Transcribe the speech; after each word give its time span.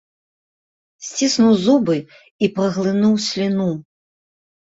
Сціснуў 1.07 1.51
зубы 1.65 1.97
і 2.47 2.49
праглынуў 2.55 3.13
сліну. 3.27 3.67